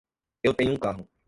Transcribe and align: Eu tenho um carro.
Eu 0.41 0.55
tenho 0.55 0.71
um 0.73 0.79
carro. 0.79 1.07